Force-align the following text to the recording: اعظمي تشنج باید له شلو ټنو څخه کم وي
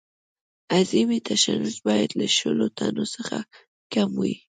اعظمي 0.75 1.19
تشنج 1.29 1.71
باید 1.85 2.09
له 2.19 2.27
شلو 2.37 2.67
ټنو 2.77 3.05
څخه 3.15 3.37
کم 3.93 4.09
وي 4.21 4.35